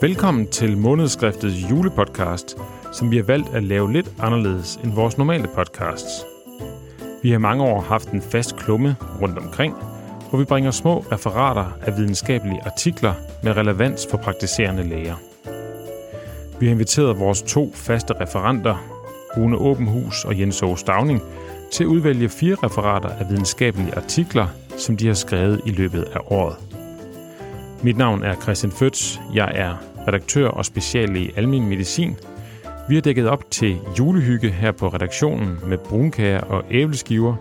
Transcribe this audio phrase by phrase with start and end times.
[0.00, 2.56] Velkommen til månedskriftets julepodcast,
[2.92, 6.24] som vi har valgt at lave lidt anderledes end vores normale podcasts.
[7.22, 9.74] Vi har mange år haft en fast klumme rundt omkring,
[10.30, 15.16] hvor vi bringer små referater af videnskabelige artikler med relevans for praktiserende læger.
[16.60, 18.76] Vi har inviteret vores to faste referenter,
[19.36, 21.22] Rune Åbenhus og Jens Aarhus Stavning,
[21.72, 26.20] til at udvælge fire referater af videnskabelige artikler, som de har skrevet i løbet af
[26.26, 26.56] året.
[27.82, 29.20] Mit navn er Christian Føds.
[29.34, 29.76] Jeg er
[30.08, 32.16] redaktør og speciallæge i almen medicin.
[32.88, 37.34] Vi har dækket op til julehygge her på redaktionen med brunkager og æbleskiver.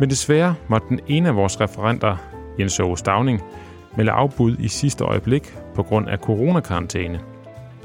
[0.00, 2.16] Men desværre måtte den ene af vores referenter,
[2.58, 3.42] Jens Aarhus Stavning,
[3.96, 7.20] melde afbud i sidste øjeblik på grund af coronakarantæne.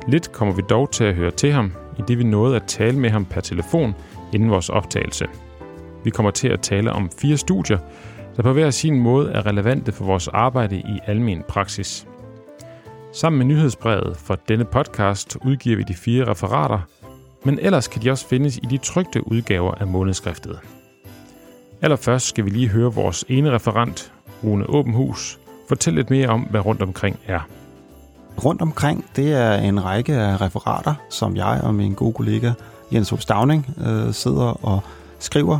[0.07, 2.99] Lidt kommer vi dog til at høre til ham, i det vi nåede at tale
[2.99, 3.95] med ham per telefon
[4.33, 5.25] inden vores optagelse.
[6.03, 7.77] Vi kommer til at tale om fire studier,
[8.35, 12.07] der på hver sin måde er relevante for vores arbejde i almen praksis.
[13.13, 16.79] Sammen med nyhedsbrevet for denne podcast udgiver vi de fire referater,
[17.43, 20.59] men ellers kan de også findes i de trygte udgaver af månedskriftet.
[21.81, 26.65] Allerførst skal vi lige høre vores ene referent, Rune Åbenhus, fortælle lidt mere om, hvad
[26.65, 27.39] rundt omkring er.
[28.45, 32.51] Rundt omkring, det er en række af referater, som jeg og min gode kollega
[32.93, 34.79] Jens Stavning øh, sidder og
[35.19, 35.59] skriver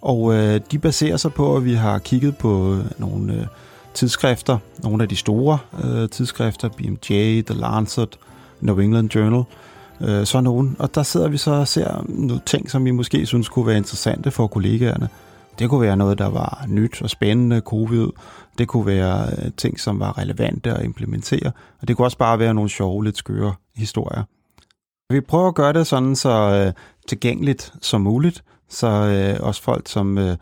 [0.00, 3.46] og øh, de baserer sig på, at vi har kigget på øh, nogle øh,
[3.94, 8.18] tidsskrifter, nogle af de store øh, tidsskrifter, BMJ, The Lancet,
[8.60, 9.44] New England Journal,
[10.00, 10.76] øh, så nogen.
[10.78, 13.76] Og der sidder vi så og ser nogle ting, som vi måske synes kunne være
[13.76, 15.08] interessante for kollegaerne.
[15.58, 18.08] Det kunne være noget, der var nyt og spændende, covid.
[18.58, 21.52] Det kunne være øh, ting, som var relevante at implementere.
[21.80, 24.22] Og det kunne også bare være nogle sjove, lidt skøre historier.
[25.10, 26.72] Vi prøver at gøre det sådan så øh,
[27.08, 30.36] tilgængeligt som muligt, så øh, også folk, som øh,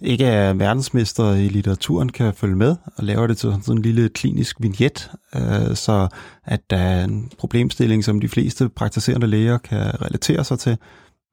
[0.00, 4.08] ikke er verdensmester i litteraturen, kan følge med og laver det til sådan en lille
[4.08, 6.08] klinisk vignet, øh, så
[6.44, 10.76] at der er en problemstilling, som de fleste praktiserende læger kan relatere sig til.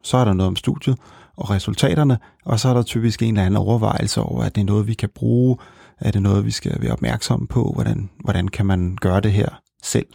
[0.03, 0.97] Så er der noget om studiet
[1.37, 4.65] og resultaterne, og så er der typisk en eller anden overvejelse over, at det er
[4.65, 5.57] noget, vi kan bruge,
[5.99, 9.49] er det noget, vi skal være opmærksomme på, hvordan, hvordan kan man gøre det her
[9.83, 10.07] selv.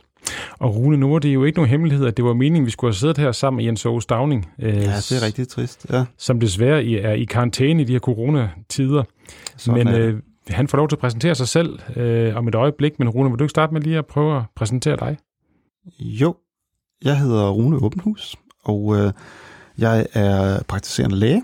[0.59, 2.71] Og Rune, nu er det jo ikke nogen hemmelighed, at det var meningen, at vi
[2.71, 4.49] skulle have siddet her sammen med Jens Aage Stavning.
[4.59, 6.05] Øh, ja, det er rigtig trist, ja.
[6.19, 9.03] Som desværre er i karantæne i de her coronatider.
[9.57, 12.99] Sådan men øh, han får lov til at præsentere sig selv øh, om et øjeblik.
[12.99, 15.17] Men Rune, vil du ikke starte med lige at prøve at præsentere dig?
[16.01, 16.35] Jo,
[17.05, 19.13] jeg hedder Rune Åbenhus, og øh,
[19.79, 21.43] jeg er praktiserende læge.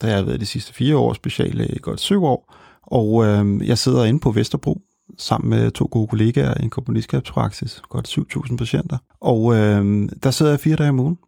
[0.00, 2.54] Der har jeg været de sidste fire år, speciallæge i godt syv år.
[2.82, 4.80] Og øh, jeg sidder inde på Vesterbro
[5.18, 8.98] sammen med to gode kollegaer i en komponistskabspraksis, godt 7.000 patienter.
[9.20, 11.18] Og øh, der sidder jeg fire dage om ugen.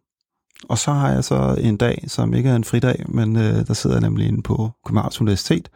[0.69, 3.73] Og så har jeg så en dag, som ikke er en fridag, men øh, der
[3.73, 5.69] sidder jeg nemlig inde på Københavns Universitet.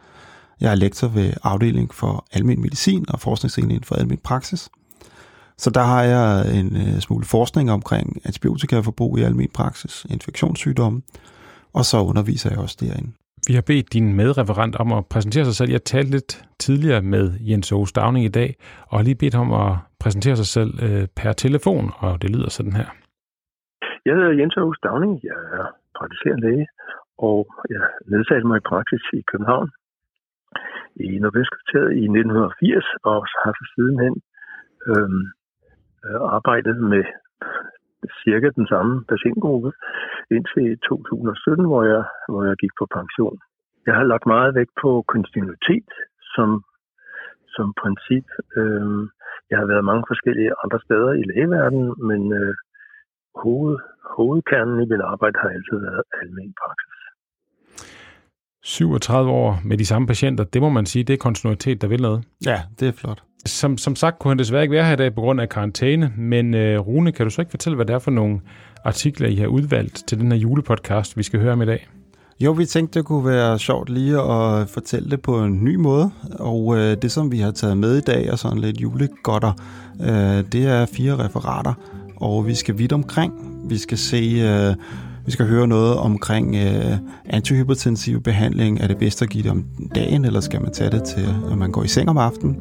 [0.60, 4.68] Jeg er lektor ved afdeling for almen medicin og forskningsenheden for almen praksis.
[5.58, 11.02] Så der har jeg en øh, smule forskning omkring antibiotikaforbrug i almen praksis, infektionssygdomme,
[11.72, 13.12] og så underviser jeg også derinde.
[13.48, 15.70] Vi har bedt din medreferent om at præsentere sig selv.
[15.76, 16.32] Jeg talte lidt
[16.64, 18.50] tidligere med Jens Aarhus Stavning i dag,
[18.88, 22.50] og har lige bedt ham at præsentere sig selv øh, per telefon, og det lyder
[22.50, 22.88] sådan her.
[24.06, 25.12] Jeg hedder Jens Aarhus Stavning.
[25.30, 25.66] Jeg er
[25.98, 26.66] praktiserende læge,
[27.28, 27.38] og
[27.74, 29.68] jeg nedsatte mig i praksis i København
[31.06, 34.14] i Nordvestkvarteret i 1980, og har så sidenhen
[34.90, 35.22] øhm,
[36.06, 37.04] øh, arbejdet med
[38.24, 39.70] cirka den samme patientgruppe
[40.36, 43.38] indtil 2017, hvor jeg, hvor jeg gik på pension.
[43.86, 45.90] Jeg har lagt meget vægt på kontinuitet
[46.34, 46.48] som,
[47.56, 48.26] som princip.
[48.58, 49.02] Øhm,
[49.50, 52.54] jeg har været mange forskellige andre steder i lægeverdenen, men øh,
[53.42, 53.74] hoved,
[54.16, 56.96] hovedkernen i mit arbejde har altid været almen praksis.
[58.62, 62.02] 37 år med de samme patienter, det må man sige, det er kontinuitet, der vil
[62.02, 62.20] noget.
[62.46, 63.22] Ja, det er flot.
[63.46, 66.12] Som, som sagt kunne han desværre ikke være her i dag på grund af karantæne,
[66.16, 68.40] men øh, Rune, kan du så ikke fortælle, hvad det er for nogle
[68.84, 71.88] artikler, I har udvalgt til den her julepodcast, vi skal høre om i dag?
[72.40, 76.10] Jo, vi tænkte, det kunne være sjovt lige at fortælle det på en ny måde,
[76.38, 79.52] og øh, det, som vi har taget med i dag, er sådan lidt julegodter,
[80.00, 81.74] øh, det er fire referater,
[82.16, 83.32] og vi skal vidt omkring.
[83.68, 84.74] Vi skal se øh,
[85.26, 88.80] vi skal høre noget omkring øh, antihypertensiv behandling.
[88.80, 89.64] Er det bedst at give det om
[89.94, 92.56] dagen, eller skal man tage det til, når man går i seng om aftenen?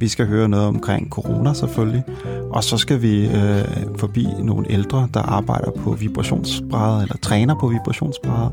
[0.00, 2.02] Vi skal høre noget omkring corona selvfølgelig.
[2.50, 3.64] Og så skal vi øh,
[3.96, 8.50] forbi nogle ældre, der arbejder på vibrationsbrædder, eller træner på vibrationsbrædder.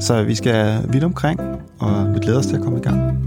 [0.00, 1.40] Så vi skal vidt omkring,
[1.78, 3.18] og vi glæder os til at komme i gang.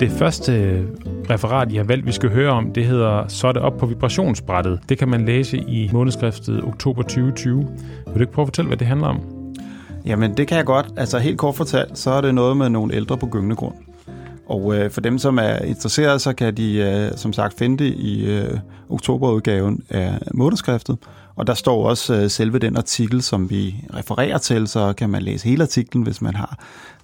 [0.00, 0.84] Det første
[1.30, 3.86] referat, I har valgt, vi skal høre om, det hedder Så er det op på
[3.86, 4.80] vibrationsbrættet.
[4.88, 7.68] Det kan man læse i månedskriftet oktober 2020.
[8.06, 9.39] Vil du ikke prøve at fortælle, hvad det handler om?
[10.04, 10.86] Jamen, det kan jeg godt.
[10.96, 13.74] Altså helt kort fortalt, så er det noget med nogle ældre på gyngende grund.
[14.46, 17.94] Og øh, for dem, som er interesseret, så kan de øh, som sagt finde det
[17.94, 18.58] i øh,
[18.88, 20.98] oktoberudgaven af moderskriftet.
[21.36, 25.22] Og der står også øh, selve den artikel, som vi refererer til, så kan man
[25.22, 26.58] læse hele artiklen, hvis man har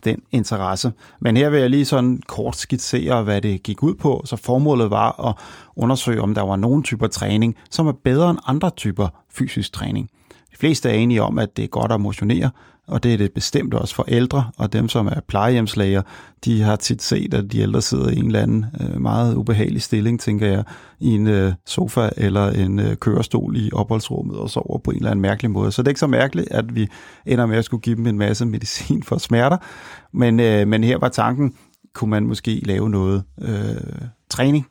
[0.04, 0.92] den interesse.
[1.20, 4.22] Men her vil jeg lige sådan kort skitsere, hvad det gik ud på.
[4.24, 5.34] Så formålet var at
[5.76, 10.10] undersøge, om der var nogle typer træning, som er bedre end andre typer fysisk træning.
[10.50, 12.50] De fleste er enige om, at det er godt at motionere,
[12.88, 16.02] og det er det bestemt også for ældre, og dem, som er plejehjemslæger,
[16.44, 19.82] de har tit set, at de ældre sidder i en eller anden øh, meget ubehagelig
[19.82, 20.64] stilling, tænker jeg,
[21.00, 25.10] i en øh, sofa eller en øh, kørestol i opholdsrummet og sover på en eller
[25.10, 25.72] anden mærkelig måde.
[25.72, 26.88] Så det er ikke så mærkeligt, at vi
[27.26, 29.56] ender med at skulle give dem en masse medicin for smerter,
[30.12, 30.36] men,
[30.68, 31.54] men her var tanken,
[31.94, 34.66] kunne man måske lave noget øh, træning.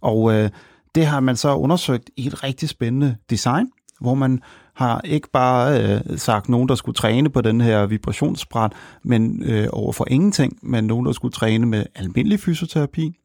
[0.00, 0.50] Og øh,
[0.94, 3.70] det har man så undersøgt i et rigtig spændende design,
[4.00, 4.40] hvor man
[4.80, 8.72] har ikke bare øh, sagt nogen, der skulle træne på den her vibrationsbræt,
[9.04, 13.16] men øh, over for ingenting, men nogen, der skulle træne med almindelig fysioterapi.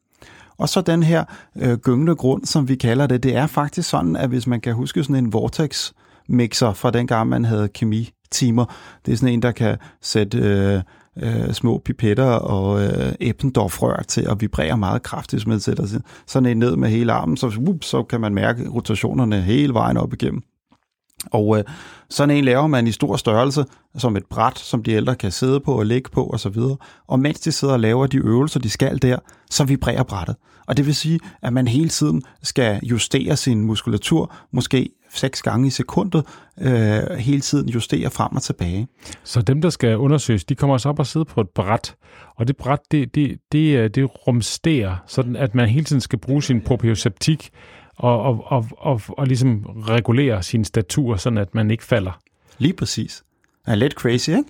[0.58, 1.24] Og så den her
[1.56, 4.74] øh, gyngende grund, som vi kalder det, det er faktisk sådan, at hvis man kan
[4.74, 5.92] huske sådan en vortex
[6.28, 8.64] mixer fra den gang, man havde kemitimer,
[9.06, 10.80] det er sådan en, der kan sætte øh,
[11.22, 16.48] øh, små pipetter og øh, Eppendorf-rør til at vibrere meget kraftigt, hvis man sætter sådan
[16.48, 20.12] en ned med hele armen, så, whoop, så kan man mærke rotationerne hele vejen op
[20.12, 20.42] igennem.
[21.30, 21.64] Og øh,
[22.10, 23.64] sådan en laver man i stor størrelse,
[23.98, 26.58] som et bræt, som de ældre kan sidde på og ligge på osv.
[26.58, 29.18] Og, og mens de sidder og laver de øvelser, de skal der,
[29.50, 30.36] så vibrerer brættet.
[30.66, 35.66] Og det vil sige, at man hele tiden skal justere sin muskulatur, måske seks gange
[35.66, 36.24] i sekundet,
[36.60, 38.88] øh, hele tiden justere frem og tilbage.
[39.24, 41.94] Så dem, der skal undersøges, de kommer så op og sidde på et bræt,
[42.36, 46.18] og det bræt, det, det, det, øh, det rumsterer, sådan at man hele tiden skal
[46.18, 47.50] bruge sin proprioceptik
[47.96, 52.18] og, og, og, og, og ligesom regulere sin statur, sådan at man ikke falder.
[52.58, 53.24] Lige præcis.
[53.66, 54.44] Det er lidt crazy, ikke?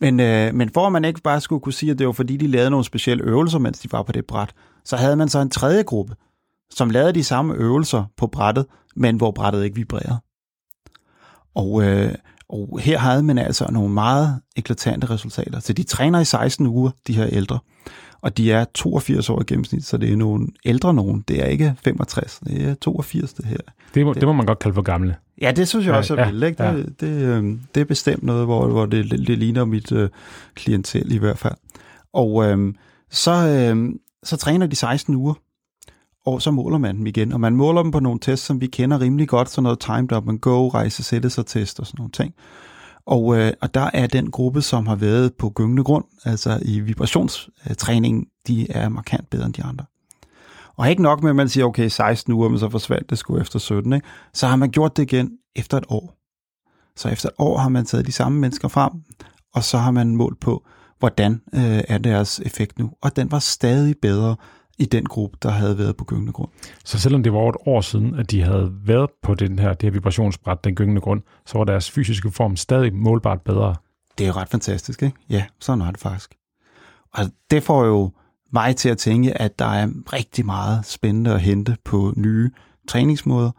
[0.00, 2.36] Men, øh, men for at man ikke bare skulle kunne sige, at det var fordi,
[2.36, 4.52] de lavede nogle specielle øvelser, mens de var på det bræt,
[4.84, 6.14] så havde man så en tredje gruppe,
[6.70, 10.18] som lavede de samme øvelser på brættet, men hvor brættet ikke vibrerede.
[11.54, 12.14] Og, øh,
[12.48, 15.60] og her havde man altså nogle meget eklatante resultater.
[15.60, 17.58] Så de træner i 16 uger, de her ældre
[18.20, 21.24] og de er 82 år i gennemsnit, så det er nogle ældre nogen.
[21.28, 23.56] Det er ikke 65, det er 82 det her.
[23.94, 25.16] Det må, det, det må man godt kalde for gamle.
[25.40, 26.44] Ja, det synes jeg også er ja, vildt.
[26.44, 26.62] Ikke?
[26.62, 26.76] Ja.
[26.76, 30.08] Det, det, øhm, det er bestemt noget, hvor, hvor det, det ligner mit uh,
[30.54, 31.54] klientel i hvert fald.
[32.12, 32.76] Og øhm,
[33.10, 35.34] så, øhm, så træner de 16 uger,
[36.26, 37.32] og så måler man dem igen.
[37.32, 40.12] Og man måler dem på nogle tests, som vi kender rimelig godt, sådan noget timed
[40.12, 42.34] up and go, rejse, sætte sig test og sådan nogle ting.
[43.08, 46.80] Og, øh, og der er den gruppe, som har været på gyngende grund, altså i
[46.80, 49.84] vibrationstræning, de er markant bedre end de andre.
[50.76, 53.38] Og ikke nok med, at man siger, okay, 16 uger, men så forsvandt det sgu
[53.38, 54.06] efter 17, ikke?
[54.34, 56.14] så har man gjort det igen efter et år.
[56.96, 58.92] Så efter et år har man taget de samme mennesker frem,
[59.54, 60.66] og så har man målt på,
[60.98, 62.90] hvordan øh, er deres effekt nu.
[63.02, 64.36] Og den var stadig bedre
[64.78, 66.50] i den gruppe, der havde været på gyngende grund.
[66.84, 69.82] Så selvom det var et år siden, at de havde været på den her, det
[69.82, 73.74] her vibrationsbræt, den gyngende grund, så var deres fysiske form stadig målbart bedre.
[74.18, 75.16] Det er jo ret fantastisk, ikke?
[75.30, 76.34] Ja, sådan er det faktisk.
[77.14, 78.12] Og det får jo
[78.52, 82.50] mig til at tænke, at der er rigtig meget spændende at hente på nye
[82.88, 83.50] træningsmåder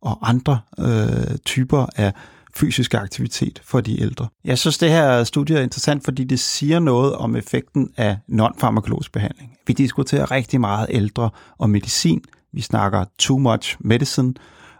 [0.00, 2.12] og andre øh, typer af
[2.56, 4.28] fysisk aktivitet for de ældre.
[4.44, 9.12] Jeg synes, det her studie er interessant, fordi det siger noget om effekten af non-farmakologisk
[9.12, 9.52] behandling.
[9.66, 12.22] Vi diskuterer rigtig meget ældre og medicin.
[12.52, 14.34] Vi snakker too much medicine,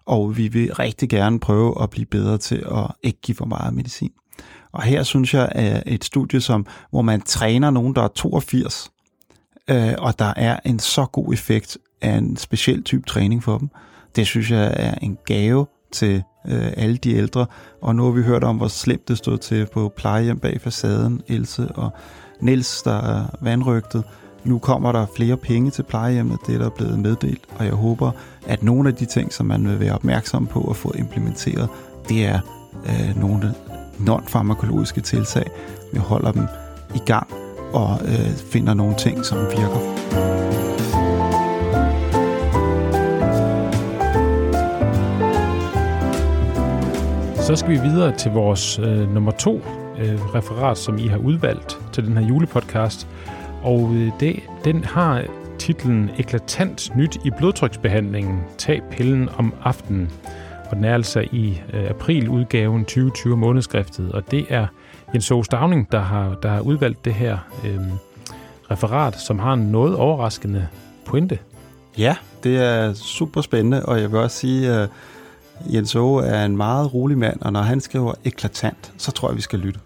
[0.06, 3.74] og vi vil rigtig gerne prøve at blive bedre til at ikke give for meget
[3.74, 4.10] medicin.
[4.72, 8.90] Og her synes jeg at et studie, som, hvor man træner nogen, der er 82,
[9.70, 13.68] øh, og der er en så god effekt af en speciel type træning for dem.
[14.16, 17.46] Det synes jeg er en gave til øh, alle de ældre.
[17.80, 21.22] Og nu har vi hørt om, hvor slemt det stod til på plejehjem bag facaden,
[21.28, 21.90] Else og
[22.40, 24.04] Niels, der er vandrygtet.
[24.44, 28.10] Nu kommer der flere penge til plejehjemmet, det er der blevet meddelt, og jeg håber,
[28.46, 31.68] at nogle af de ting, som man vil være opmærksom på at få implementeret,
[32.08, 32.40] det er
[32.86, 33.54] øh, nogle
[33.98, 35.50] non-farmakologiske tiltag.
[35.92, 36.46] Vi holder dem
[36.94, 37.26] i gang
[37.72, 40.45] og øh, finder nogle ting, som virker.
[47.46, 49.56] Så skal vi videre til vores øh, nummer to
[49.98, 53.08] øh, referat, som I har udvalgt til den her julepodcast.
[53.62, 55.24] Og øh, det, den har
[55.58, 58.40] titlen Eklatant nyt i blodtryksbehandlingen.
[58.58, 60.10] Tag pillen om aftenen.
[60.70, 64.12] Og den er altså i øh, apriludgaven 2020 månedskriftet.
[64.12, 64.66] Og det er
[65.14, 67.80] Jens Aage Stavning, der har, der har udvalgt det her øh,
[68.70, 70.68] referat, som har en noget overraskende
[71.04, 71.38] pointe.
[71.98, 74.88] Ja, det er super spændende, og jeg vil også sige, øh,
[75.74, 79.36] Jens Aage er en meget rolig mand, og når han skriver eklatant, så tror jeg,
[79.36, 79.80] vi skal lytte.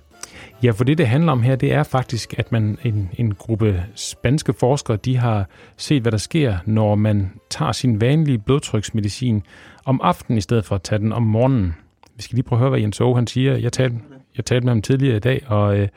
[0.63, 3.85] Ja, for det, det handler om her, det er faktisk, at man en, en gruppe
[3.95, 9.43] spanske forskere, de har set, hvad der sker, når man tager sin vanlige blodtryksmedicin
[9.85, 11.75] om aftenen, i stedet for at tage den om morgenen.
[12.17, 13.57] Vi skal lige prøve at høre, hvad Jens Aage han siger.
[13.57, 13.97] Jeg talte,
[14.37, 15.89] jeg talte med ham tidligere i dag, og øh,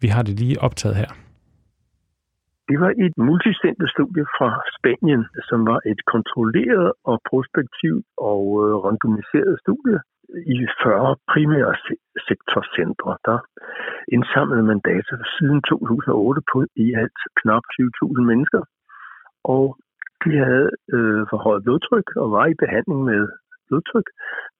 [0.00, 1.08] vi har det lige optaget her.
[2.68, 8.72] Det var et multicenter studie fra Spanien, som var et kontrolleret og prospektivt og øh,
[8.84, 9.98] randomiseret studie
[10.56, 11.74] i 40 primære
[12.28, 13.10] sektorcentre.
[13.28, 13.38] Der
[14.16, 18.62] indsamlede man data siden 2008 på i alt knap 20.000 mennesker.
[19.54, 19.64] Og
[20.24, 23.22] de havde øh, forhøjet blodtryk og var i behandling med
[23.68, 24.08] blodtryk,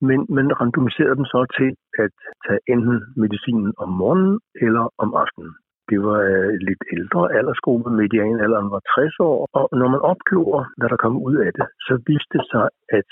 [0.09, 1.71] men man randomiserede dem så til
[2.05, 2.15] at
[2.47, 5.53] tage enten medicinen om morgenen eller om aftenen.
[5.91, 10.89] Det var øh, lidt ældre aldersgruppe, medianalderen var 60 år, og når man opgjorde, hvad
[10.89, 12.67] der kom ud af det, så viste det sig,
[12.99, 13.09] at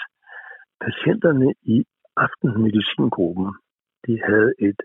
[0.84, 1.76] patienterne i
[2.16, 3.48] aftenmedicingruppen,
[4.06, 4.80] de havde et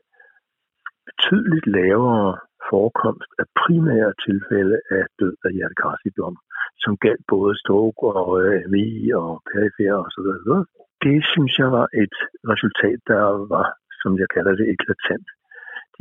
[1.07, 2.37] betydeligt lavere
[2.69, 6.35] forekomst af primære tilfælde af død af hjertekarsygdom,
[6.83, 10.61] som galt både stroke og øh, MI og perifer og så videre.
[11.05, 12.15] Det synes jeg var et
[12.51, 13.67] resultat, der var,
[14.01, 15.27] som jeg kalder det, eklatant.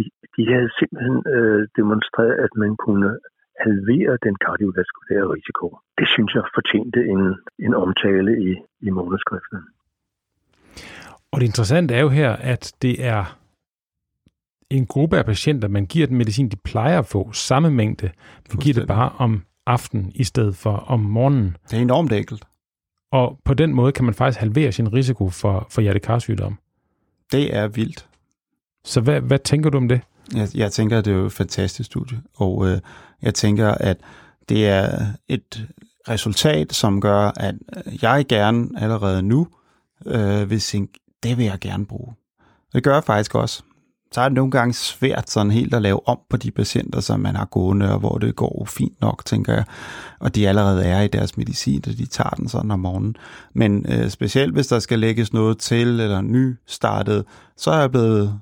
[0.01, 0.05] De,
[0.37, 3.11] de havde simpelthen øh, demonstreret, at man kunne
[3.67, 5.67] halvere den kardiovaskulære risiko.
[5.99, 7.23] Det synes jeg fortjente en,
[7.67, 8.51] en omtale i,
[8.87, 9.59] i månedskriften.
[11.33, 13.39] Og det interessante er jo her, at det er
[14.71, 18.11] en gruppe af patienter, man giver den medicin, de plejer at få samme mængde.
[18.51, 21.57] Vi giver det bare om aftenen i stedet for om morgenen.
[21.71, 22.45] Det er enormt enkelt.
[23.13, 26.59] Og på den måde kan man faktisk halvere sin risiko for, for hjertekarsygdom.
[27.33, 28.10] Det er vildt.
[28.85, 30.01] Så hvad, hvad tænker du om det?
[30.35, 32.79] Jeg, jeg tænker, at det er jo et fantastisk studie, og øh,
[33.23, 33.97] jeg tænker, at
[34.49, 35.67] det er et
[36.09, 37.55] resultat, som gør, at
[38.03, 39.49] jeg gerne allerede nu
[40.07, 42.15] øh, vil tænke, det vil jeg gerne bruge.
[42.73, 43.63] Det gør jeg faktisk også.
[44.13, 47.21] Så er det nogle gange svært sådan helt at lave om på de patienter, som
[47.21, 49.65] man har gående, og hvor det går fint nok, tænker jeg.
[50.21, 53.17] Og de allerede er i deres medicin, og de tager den sådan om morgenen.
[53.55, 57.25] Men øh, specielt hvis der skal lægges noget til, eller nystartet,
[57.57, 58.41] så er jeg blevet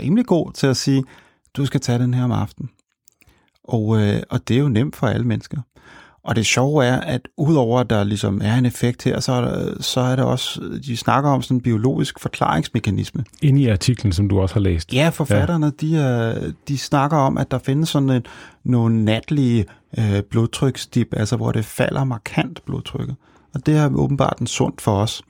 [0.00, 1.04] rimelig god til at sige,
[1.56, 2.70] du skal tage den her om aftenen.
[3.64, 5.60] Og, øh, og det er jo nemt for alle mennesker.
[6.28, 9.40] Og det sjove er, at udover at der ligesom er en effekt her, så er,
[9.40, 13.24] der, så er det også, de snakker om sådan en biologisk forklaringsmekanisme.
[13.42, 14.94] Inde i artiklen, som du også har læst.
[14.94, 15.86] Ja, forfatterne, ja.
[15.86, 18.22] De, er, de snakker om, at der findes sådan en,
[18.64, 19.64] nogle natlige
[19.98, 23.16] øh, blodtryksdip, altså hvor det falder markant blodtrykket.
[23.54, 25.22] Og det er åbenbart en sundt for os.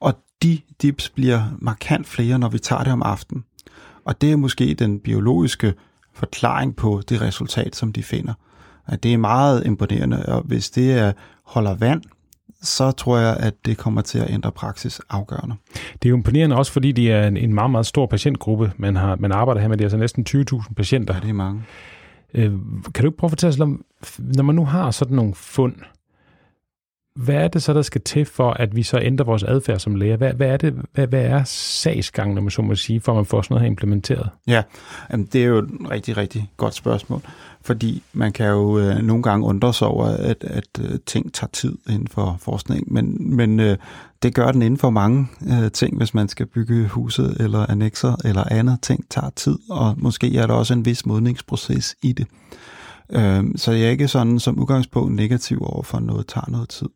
[0.00, 3.44] Og de dips bliver markant flere, når vi tager det om aftenen.
[4.04, 5.74] Og det er måske den biologiske
[6.12, 8.34] forklaring på det resultat, som de finder
[8.86, 11.12] at det er meget imponerende, og hvis det er,
[11.44, 12.02] holder vand,
[12.62, 15.54] så tror jeg, at det kommer til at ændre praksis afgørende.
[15.92, 18.96] Det er jo imponerende også, fordi det er en, en meget, meget stor patientgruppe, man,
[18.96, 19.76] har, man arbejder her med.
[19.76, 21.14] Det er altså næsten 20.000 patienter.
[21.14, 21.62] Ja, det er mange.
[22.34, 22.52] Øh,
[22.94, 23.84] kan du ikke prøve at fortælle os om,
[24.18, 25.74] når man nu har sådan nogle fund,
[27.14, 29.94] hvad er det så, der skal til for, at vi så ændrer vores adfærd som
[29.94, 30.16] læger?
[30.16, 33.16] Hvad, hvad, er, det, hvad, hvad er sagsgangen, når man så må sige, for at
[33.16, 34.28] man får sådan noget her implementeret?
[34.46, 34.62] Ja,
[35.10, 37.22] det er jo et rigtig, rigtig godt spørgsmål
[37.64, 41.50] fordi man kan jo øh, nogle gange undre sig over, at, at øh, ting tager
[41.52, 43.76] tid inden for forskning, men, men øh,
[44.22, 48.16] det gør den inden for mange øh, ting, hvis man skal bygge huset eller annexer
[48.24, 52.26] eller andet ting, tager tid, og måske er der også en vis modningsproces i det.
[52.26, 52.73] Øh,
[53.12, 56.88] Øh, så jeg er ikke sådan som udgangspunkt negativ over for noget, tager noget tid.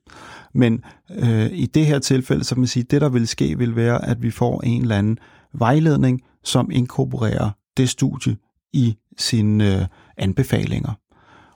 [0.55, 4.05] Men øh, i det her tilfælde, så man sige, det der vil ske, vil være,
[4.05, 5.19] at vi får en eller anden
[5.53, 8.37] vejledning, som inkorporerer det studie
[8.73, 9.87] i sine øh,
[10.17, 10.93] anbefalinger.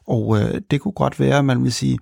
[0.07, 1.99] Og øh, det kunne godt være, at man vil sige,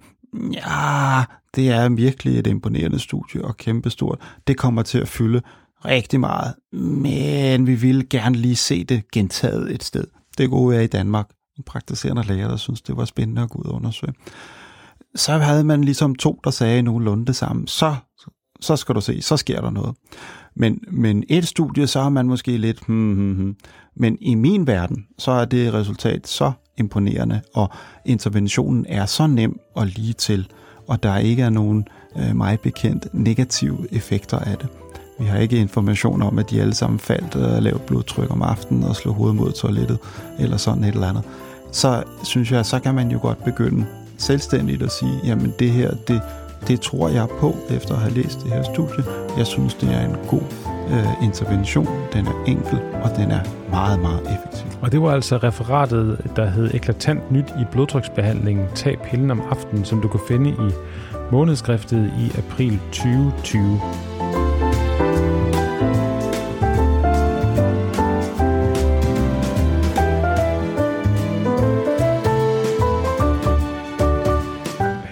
[0.53, 1.25] ja,
[1.57, 4.19] det er virkelig et imponerende studie og kæmpestort.
[4.47, 5.43] Det kommer til at fylde
[5.85, 10.05] rigtig meget, men vi vil gerne lige se det gentaget et sted.
[10.39, 11.31] Det kunne være i Danmark.
[11.59, 14.13] En praktiserende læger, der synes, det var spændende at gå ud og undersøge.
[15.15, 17.69] Så havde man ligesom to, der sagde nogenlunde det samme.
[17.69, 17.97] Så,
[18.61, 19.97] så skal du se, så sker der noget.
[20.57, 23.57] Men, men et studie, så har man måske lidt, hmm, hmm, hmm, hmm.
[23.97, 27.71] men i min verden, så er det resultat så imponerende, og
[28.07, 30.49] interventionen er så nem og lige til,
[30.89, 34.69] og der ikke er nogen øh, mig bekendt negative effekter af det.
[35.21, 38.85] Vi har ikke information om, at de alle sammen faldt og lavede blodtryk om aftenen
[38.85, 39.99] og slog hovedet mod toilettet,
[40.39, 41.23] eller sådan et eller andet.
[41.73, 43.87] Så synes jeg, så kan man jo godt begynde
[44.19, 46.21] selvstændigt at sige, jamen det her, det,
[46.69, 49.05] det tror jeg på, efter at have læst det her studie.
[49.39, 50.43] Jeg synes, det er en god
[50.91, 51.89] øh, intervention.
[52.13, 54.79] Den er enkel, og den er meget, meget effektiv.
[54.83, 58.67] Og det var altså referatet, der hed Eklatant nyt i blodtryksbehandlingen.
[58.75, 60.73] Tag pillen om aftenen, som du kan finde i
[61.33, 63.81] månedskriftet i april 2020.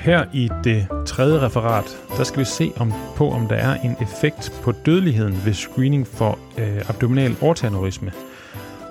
[0.09, 3.97] Her i det tredje referat, der skal vi se om, på, om der er en
[4.01, 8.13] effekt på dødeligheden ved screening for øh, abdominal aortaneurisme.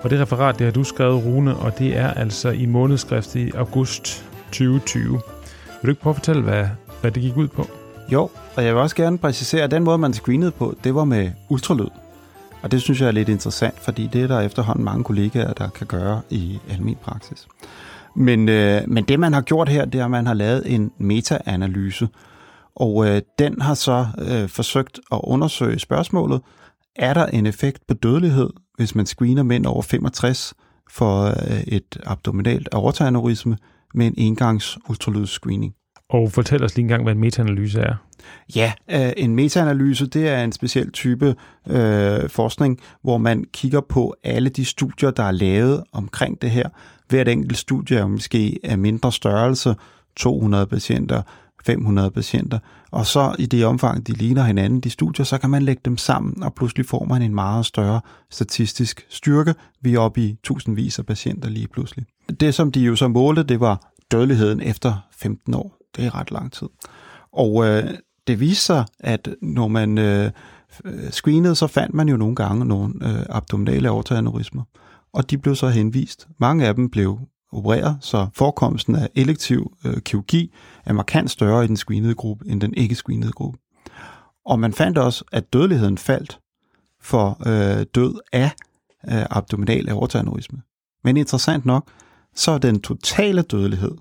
[0.03, 3.51] Og det referat, det har du skrevet, Rune, og det er altså i månedsskrift i
[3.51, 5.11] august 2020.
[5.11, 5.21] Vil
[5.83, 6.65] du ikke prøve at fortælle, hvad,
[7.01, 7.67] hvad det gik ud på?
[8.13, 11.03] Jo, og jeg vil også gerne præcisere, at den måde, man screenede på, det var
[11.03, 11.89] med ultralyd.
[12.61, 15.69] Og det synes jeg er lidt interessant, fordi det er der efterhånden mange kollegaer, der
[15.69, 17.47] kan gøre i almindelig praksis.
[18.17, 20.91] Men, øh, men det, man har gjort her, det er, at man har lavet en
[20.97, 22.07] meta-analyse,
[22.75, 26.41] og øh, den har så øh, forsøgt at undersøge spørgsmålet,
[26.95, 30.53] er der en effekt på dødelighed, hvis man screener mænd over 65
[30.91, 33.57] for øh, et abdominalt aortaaneurisme
[33.93, 35.73] med en engangs ultralydsscreening?
[36.09, 37.95] Og fortæl os lige en gang, hvad en metaanalyse er.
[38.55, 41.35] Ja, øh, en metaanalyse det er en speciel type
[41.67, 46.69] øh, forskning, hvor man kigger på alle de studier, der er lavet omkring det her.
[47.09, 49.75] Hvert enkelt studie er måske af mindre størrelse,
[50.15, 51.21] 200 patienter,
[51.65, 52.59] 500 patienter,
[52.91, 55.97] og så i det omfang, de ligner hinanden, de studier, så kan man lægge dem
[55.97, 59.55] sammen, og pludselig får man en meget større statistisk styrke.
[59.81, 62.05] Vi er oppe i tusindvis af patienter lige pludselig.
[62.39, 65.77] Det, som de jo så målte, det var dødeligheden efter 15 år.
[65.95, 66.67] Det er ret lang tid.
[67.31, 67.83] Og øh,
[68.27, 70.31] det viste sig, at når man øh,
[70.85, 74.63] øh screenede, så fandt man jo nogle gange nogle øh, abdominale aortaaneurismer,
[75.17, 76.27] og de blev så henvist.
[76.37, 77.19] Mange af dem blev
[77.51, 80.53] opereret, så forekomsten af elektiv øh, kirurgi
[80.85, 83.59] er markant større i den screenede gruppe end den ikke screenede gruppe.
[84.45, 86.39] Og man fandt også, at dødeligheden faldt
[87.01, 88.51] for øh, død af
[89.07, 90.61] øh, abdominal aortaaneurisme.
[91.03, 91.91] Men interessant nok,
[92.35, 93.95] så den totale dødelighed,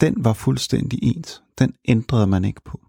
[0.00, 1.42] den var fuldstændig ens.
[1.58, 2.80] Den ændrede man ikke på.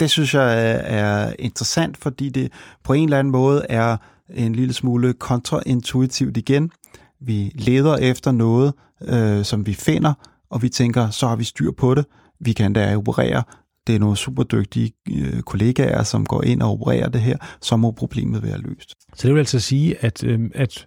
[0.00, 2.52] Det synes jeg øh, er interessant, fordi det
[2.84, 3.96] på en eller anden måde er
[4.34, 6.70] en lille smule kontraintuitivt igen.
[7.20, 10.14] Vi leder efter noget, øh, som vi finder,
[10.50, 12.04] og vi tænker, så har vi styr på det.
[12.40, 13.42] Vi kan da operere.
[13.86, 17.76] Det er nogle super dygtige øh, kollegaer, som går ind og opererer det her, så
[17.76, 18.94] må problemet være løst.
[19.14, 20.86] Så det vil altså sige, at, øh, at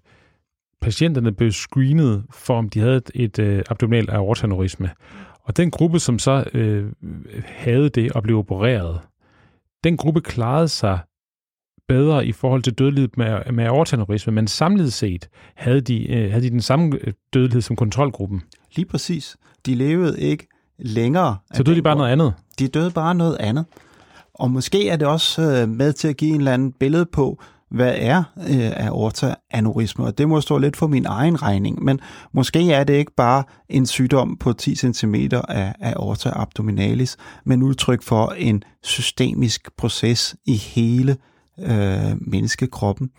[0.81, 4.89] patienterne blev screenet for, om de havde et, øh, abdominal aortaneurisme.
[5.43, 6.91] Og den gruppe, som så øh,
[7.45, 8.99] havde det og blev opereret,
[9.83, 10.99] den gruppe klarede sig
[11.89, 16.45] bedre i forhold til dødelighed med, med aortaneurisme, men samlet set havde de, øh, havde
[16.45, 18.41] de den samme øh, dødelighed som kontrolgruppen.
[18.75, 19.37] Lige præcis.
[19.65, 20.47] De levede ikke
[20.79, 21.37] længere.
[21.53, 22.33] Så døde de bare noget andet?
[22.59, 23.65] De døde bare noget andet.
[24.33, 27.41] Og måske er det også øh, med til at give en eller anden billede på,
[27.71, 31.99] hvad er øh, aorta-aneurisme, og det må stå lidt for min egen regning, men
[32.33, 35.15] måske er det ikke bare en sygdom på 10 cm
[35.49, 41.17] af aorta abdominalis, men udtryk for en systemisk proces i hele
[41.61, 43.09] øh, menneskekroppen,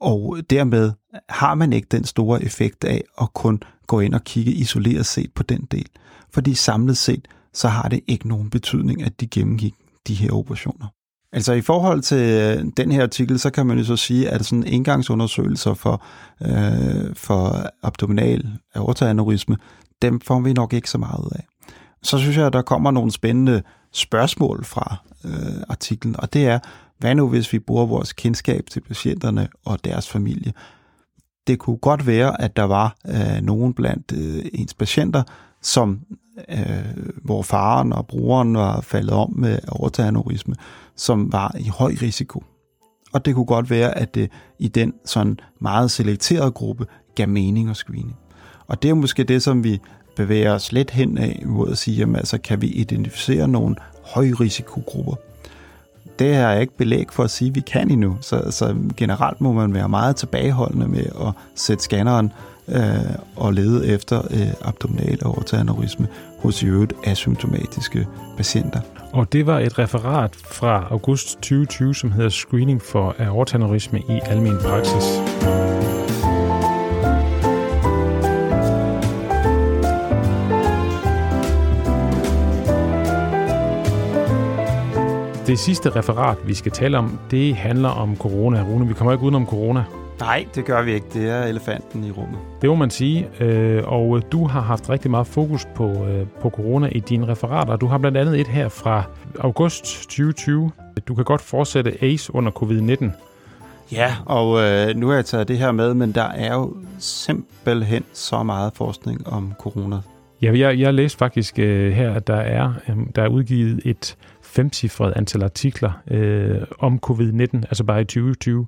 [0.00, 0.92] og dermed
[1.28, 5.32] har man ikke den store effekt af at kun gå ind og kigge isoleret set
[5.34, 5.86] på den del,
[6.32, 9.74] fordi samlet set, så har det ikke nogen betydning, at de gennemgik
[10.08, 10.86] de her operationer.
[11.32, 14.44] Altså i forhold til øh, den her artikel, så kan man jo så sige, at
[14.44, 16.04] sådan engangsundersøgelser for,
[16.42, 19.56] øh, for abdominal aortaaneurisme,
[20.02, 21.46] dem får vi nok ikke så meget ud af.
[22.02, 26.58] Så synes jeg, at der kommer nogle spændende spørgsmål fra øh, artiklen, og det er,
[27.04, 30.52] hvad nu hvis vi bruger vores kendskab til patienterne og deres familie?
[31.46, 35.22] Det kunne godt være, at der var øh, nogen blandt øh, ens patienter,
[35.62, 36.00] som
[36.48, 36.58] øh,
[37.24, 40.54] hvor faren og broren var faldet om med aortaaneurisme,
[40.96, 42.44] som var i høj risiko.
[43.12, 47.70] Og det kunne godt være, at det i den sådan meget selekterede gruppe gav mening
[47.70, 48.12] at screene.
[48.66, 49.80] Og det er måske det, som vi
[50.16, 55.33] bevæger os lidt hen af mod at sige, jamen, altså, kan vi identificere nogle højrisikogrupper?
[56.18, 58.16] Det har jeg ikke belæg for at sige, at vi kan endnu.
[58.20, 62.32] Så, så generelt må man være meget tilbageholdende med at sætte scanneren
[62.68, 62.80] øh,
[63.36, 68.80] og lede efter øh, abdominal aortaaneurisme hos i øvrigt asymptomatiske patienter.
[69.12, 74.58] Og det var et referat fra august 2020, som hedder Screening for aortaaneurisme i almen
[74.58, 75.33] praksis.
[85.54, 88.62] Det sidste referat, vi skal tale om, det handler om corona.
[88.62, 89.84] Rune, vi kommer ikke udenom corona.
[90.20, 91.06] Nej, det gør vi ikke.
[91.14, 92.38] Det er elefanten i rummet.
[92.62, 93.28] Det må man sige.
[93.40, 97.76] Øh, og du har haft rigtig meget fokus på, øh, på corona i dine referater.
[97.76, 99.02] Du har blandt andet et her fra
[99.40, 100.70] august 2020.
[101.08, 103.10] Du kan godt fortsætte ACE under covid-19.
[103.92, 108.04] Ja, og øh, nu har jeg taget det her med, men der er jo simpelthen
[108.12, 109.96] så meget forskning om corona
[110.42, 114.16] Ja, jeg, jeg læste faktisk øh, her, at der er, øh, der er udgivet et
[114.54, 118.66] femcifret antal artikler øh, om covid-19, altså bare i 2020.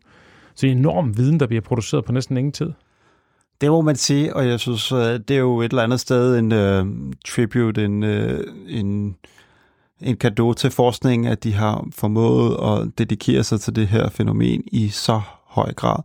[0.54, 2.72] Så en enorm viden, der bliver produceret på næsten ingen tid.
[3.60, 6.38] Det må man sige, og jeg synes, øh, det er jo et eller andet sted
[6.38, 9.16] en uh, tribute, en, uh, en,
[10.00, 14.62] en gave til forskningen, at de har formået at dedikere sig til det her fænomen
[14.72, 15.20] i så
[15.56, 16.02] høj grad.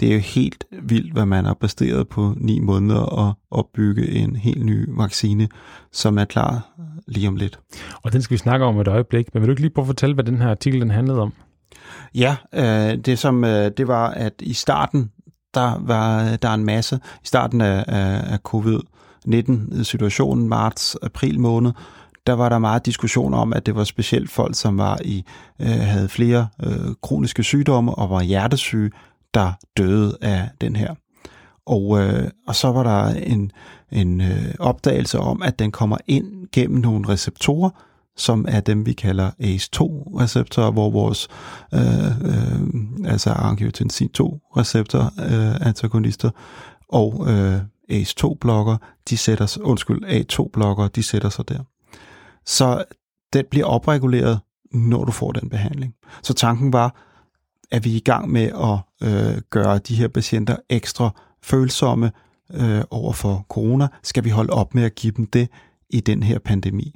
[0.00, 4.36] Det er jo helt vildt, hvad man har præsteret på ni måneder at opbygge en
[4.36, 5.48] helt ny vaccine,
[5.92, 6.70] som er klar
[7.06, 7.58] lige om lidt.
[8.02, 9.86] Og den skal vi snakke om et øjeblik, men vil du ikke lige prøve at
[9.86, 11.32] fortælle, hvad den her artikel den handlede om?
[12.14, 15.10] Ja, øh, det som øh, det var, at i starten,
[15.54, 21.72] der var der en masse, i starten af, af, af covid-19-situationen, marts-april måned,
[22.26, 25.24] der var der meget diskussion om, at det var specielt folk, som var i
[25.60, 28.90] øh, havde flere øh, kroniske sygdomme og var hjertesyge,
[29.34, 30.94] der døde af den her.
[31.66, 33.52] Og, øh, og så var der en,
[33.92, 37.70] en øh, opdagelse om, at den kommer ind gennem nogle receptorer,
[38.16, 41.28] som er dem, vi kalder ACE2-receptorer, hvor vores
[41.74, 42.60] øh, øh,
[43.04, 46.30] altså angiotensin 2-receptor øh, antagonister
[46.88, 47.60] og øh,
[47.90, 48.76] ACE2-blokker,
[49.08, 51.58] de sætter sig, undskyld, A2-blokker, de sætter sig der.
[52.46, 52.84] Så
[53.32, 54.40] den bliver opreguleret,
[54.72, 55.94] når du får den behandling.
[56.22, 56.96] Så tanken var,
[57.70, 61.10] at vi er i gang med at øh, gøre de her patienter ekstra
[61.42, 62.12] følsomme
[62.52, 63.88] øh, over for corona.
[64.02, 65.48] Skal vi holde op med at give dem det
[65.90, 66.94] i den her pandemi?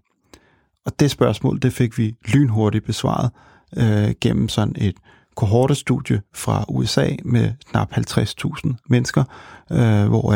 [0.87, 3.31] Og det spørgsmål, det fik vi lynhurtigt besvaret
[3.77, 4.97] øh, gennem sådan et
[5.37, 9.25] kohortestudie fra USA med knap 50.000 mennesker,
[9.71, 10.35] øh, hvor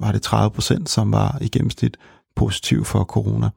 [0.00, 1.96] var det 30 procent, som var i gennemsnit
[2.36, 3.50] positiv for corona.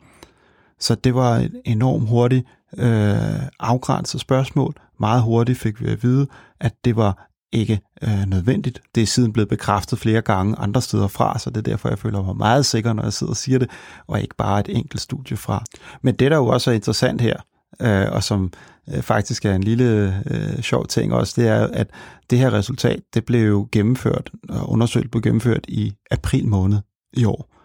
[0.81, 2.45] Så det var et enormt hurtigt
[2.77, 4.75] øh, afgrænset spørgsmål.
[4.99, 6.27] Meget hurtigt fik vi at vide,
[6.59, 8.81] at det var ikke øh, nødvendigt.
[8.95, 11.99] Det er siden blevet bekræftet flere gange andre steder fra, så det er derfor, jeg
[11.99, 13.69] føler mig meget sikker, når jeg sidder og siger det,
[14.07, 15.63] og ikke bare et enkelt studie fra.
[16.01, 17.35] Men det, der jo også er interessant her,
[17.81, 18.53] øh, og som
[18.93, 21.87] øh, faktisk er en lille øh, sjov ting også, det er, at
[22.29, 26.79] det her resultat, det blev jo gennemført, og undersøgt blev gennemført i april måned
[27.13, 27.55] i år.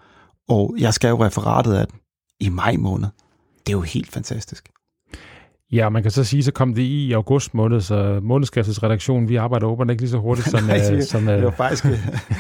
[0.49, 1.99] Og jeg skrev referatet af den
[2.41, 3.09] i maj måned.
[3.67, 4.71] Det er jo helt fantastisk.
[5.73, 9.37] Ja, man kan så sige, så kom det i august måned, så månedskriftets redaktion, vi
[9.37, 10.65] arbejder åbenbart ikke lige så hurtigt som...
[10.65, 11.99] Nej, det, som uh, det var faktisk øh,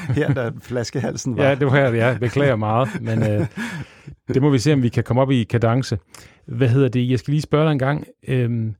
[0.08, 1.44] her, der flaskehalsen var.
[1.44, 2.16] Ja, det var her, ja.
[2.20, 3.46] Beklager meget, men uh,
[4.34, 5.98] det må vi se, om vi kan komme op i kadence.
[6.46, 7.10] Hvad hedder det?
[7.10, 8.06] Jeg skal lige spørge dig en gang.
[8.28, 8.74] Øhm,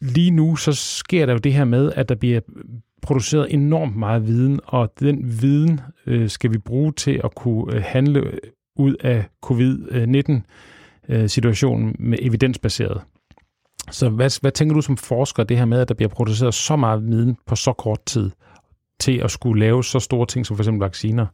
[0.00, 2.40] lige nu, så sker der jo det her med, at der bliver
[3.02, 7.82] produceret enormt meget viden, og den viden øh, skal vi bruge til at kunne øh,
[7.86, 8.38] handle
[8.78, 13.00] ud af covid-19-situationen øh, med evidensbaseret.
[13.90, 16.76] Så hvad, hvad tænker du som forsker, det her med, at der bliver produceret så
[16.76, 18.30] meget viden på så kort tid,
[19.00, 21.26] til at skulle lave så store ting som for eksempel vacciner?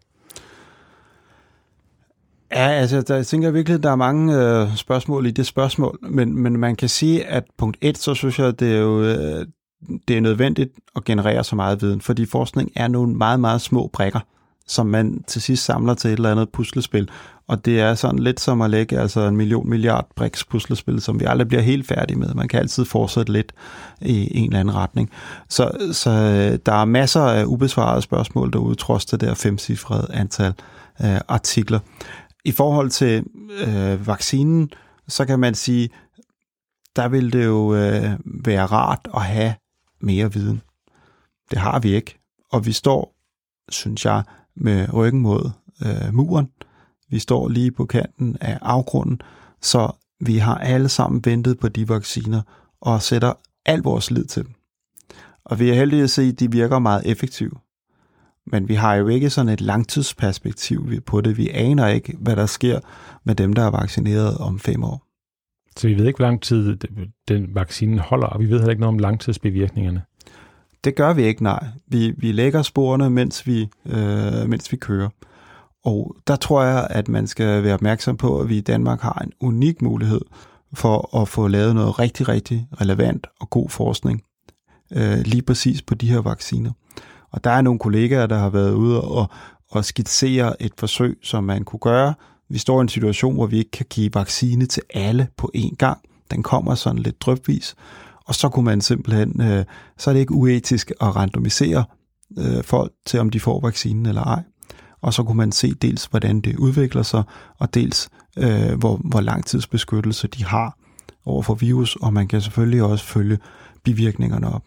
[2.53, 5.99] Ja, altså, der, jeg tænker virkelig, at der er mange øh, spørgsmål i det spørgsmål,
[6.03, 9.47] men, men man kan sige, at punkt et, så synes jeg, det er jo øh,
[10.09, 13.91] det er nødvendigt at generere så meget viden, fordi forskning er nogle meget, meget små
[13.93, 14.21] brækker,
[14.67, 17.11] som man til sidst samler til et eller andet puslespil.
[17.47, 21.21] Og det er sådan lidt som at lægge altså en million milliard briks puslespil, som
[21.21, 22.35] vi aldrig bliver helt færdige med.
[22.35, 23.53] Man kan altid fortsætte lidt
[24.01, 25.11] i en eller anden retning.
[25.49, 30.55] Så, så øh, der er masser af ubesvarede spørgsmål derude, trods det der femcifrede antal
[31.05, 31.79] øh, artikler.
[32.45, 33.25] I forhold til
[33.67, 34.71] øh, vaccinen,
[35.09, 35.89] så kan man sige,
[36.97, 39.55] der vil det jo øh, være rart at have
[40.01, 40.63] mere viden.
[41.51, 42.19] Det har vi ikke.
[42.53, 43.15] Og vi står,
[43.69, 44.23] synes jeg,
[44.57, 45.51] med ryggen mod
[45.87, 46.49] øh, muren.
[47.09, 49.21] Vi står lige på kanten af afgrunden,
[49.63, 52.43] så vi har alle sammen ventet på de vacciner
[52.81, 53.33] og sætter
[53.67, 54.55] al vores lid til dem.
[55.45, 57.59] Og vi er heldige at se, at de virker meget effektivt.
[58.47, 61.37] Men vi har jo ikke sådan et langtidsperspektiv på det.
[61.37, 62.81] Vi aner ikke, hvad der sker
[63.25, 65.07] med dem, der er vaccineret om fem år.
[65.77, 66.77] Så vi ved ikke, hvor lang tid
[67.29, 70.03] den vaccine holder, og vi ved heller ikke noget om langtidsbevirkningerne.
[70.85, 71.67] Det gør vi ikke, nej.
[71.87, 75.09] Vi, vi lægger sporene, mens vi, øh, mens vi kører.
[75.85, 79.23] Og der tror jeg, at man skal være opmærksom på, at vi i Danmark har
[79.25, 80.21] en unik mulighed
[80.75, 84.23] for at få lavet noget rigtig, rigtig relevant og god forskning
[84.93, 86.73] øh, lige præcis på de her vacciner.
[87.31, 89.29] Og der er nogle kollegaer, der har været ude og,
[89.71, 92.15] og skitsere et forsøg, som man kunne gøre.
[92.49, 95.77] Vi står i en situation, hvor vi ikke kan give vaccine til alle på én
[95.77, 95.99] gang.
[96.31, 97.75] Den kommer sådan lidt drøbvis.
[98.27, 99.65] Og så kunne man simpelthen, øh,
[99.99, 101.85] så er det ikke uetisk at randomisere
[102.39, 104.43] øh, folk til, om de får vaccinen eller ej.
[105.01, 107.23] Og så kunne man se dels, hvordan det udvikler sig,
[107.59, 108.09] og dels,
[108.39, 110.79] øh, hvor, hvor langtidsbeskyttelse beskyttelse de har
[111.25, 113.39] over for virus, og man kan selvfølgelig også følge
[113.85, 114.63] bivirkningerne op.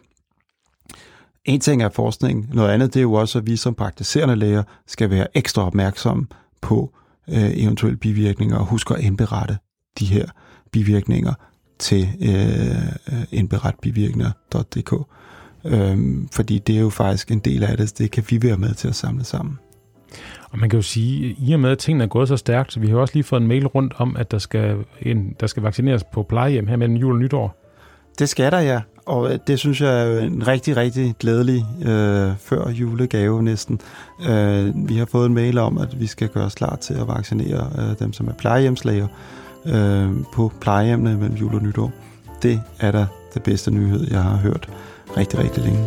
[1.46, 4.64] En ting er forskning, noget andet det er jo også, at vi som praktiserende læger
[4.88, 6.28] skal være ekstra opmærksomme
[6.62, 6.94] på
[7.30, 9.58] øh, eventuelle bivirkninger, og huske at indberette
[10.00, 10.26] de her
[10.72, 11.34] bivirkninger
[11.80, 14.94] til øh, indberetbivirkninger.dk.
[15.66, 18.74] Øhm, fordi det er jo faktisk en del af det, det kan vi være med
[18.74, 19.60] til at samle sammen.
[20.52, 22.80] Og man kan jo sige, i og med at tingene er gået så stærkt, så
[22.80, 25.64] vi har også lige fået en mail rundt om, at der skal, en, der skal
[25.64, 27.64] vaccineres på plejehjem her mellem jul og nytår.
[28.20, 28.82] Det skal der, ja.
[29.06, 33.82] Og øh, det synes jeg er en rigtig, rigtig glædelig øh, før julegave næsten.
[34.30, 37.08] Øh, vi har fået en mail om, at vi skal gøre os klar til at
[37.08, 39.08] vaccinere øh, dem, som er plejehjemslæger
[39.68, 41.92] øh, på plejehjemmene mellem jul og nytår.
[42.42, 44.70] Det er da det bedste nyhed, jeg har hørt
[45.18, 45.80] rigtig, rigtig længe.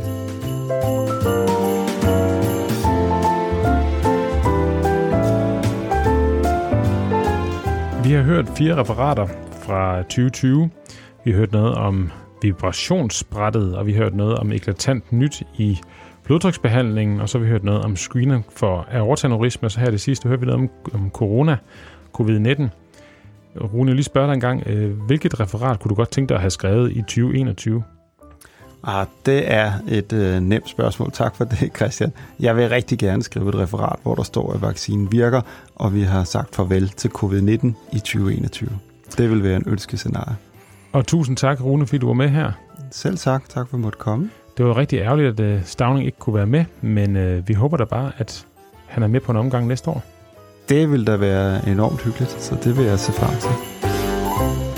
[8.04, 9.26] Vi har hørt fire referater
[9.62, 10.70] fra 2020.
[11.24, 12.10] Vi har hørt noget om
[12.42, 15.78] vibrationsbrættet, og vi har hørt noget om eklatant nyt i
[16.24, 20.00] blodtryksbehandlingen, og så har vi hørt noget om screening for aortaneurisme, og så her det
[20.00, 21.56] sidste hører vi noget om, om corona,
[22.20, 22.68] covid-19.
[23.56, 26.40] Rune, lige spørge dig en gang, øh, hvilket referat kunne du godt tænke dig at
[26.40, 27.82] have skrevet i 2021?
[28.84, 31.10] Ah, det er et øh, nemt spørgsmål.
[31.12, 32.12] Tak for det, Christian.
[32.40, 35.40] Jeg vil rigtig gerne skrive et referat, hvor der står, at vaccinen virker,
[35.74, 38.70] og vi har sagt farvel til covid-19 i 2021.
[39.18, 40.36] Det vil være en ønskescenarie.
[40.92, 42.52] Og tusind tak, Rune, fordi du var med her.
[42.90, 43.48] Selv tak.
[43.48, 44.30] Tak for at måtte komme.
[44.56, 47.76] Det var rigtig ærgerligt, at uh, Stavning ikke kunne være med, men uh, vi håber
[47.76, 48.46] da bare, at
[48.86, 50.04] han er med på en omgang næste år.
[50.70, 54.69] Det vil da være enormt hyggeligt, så det vil jeg se frem til.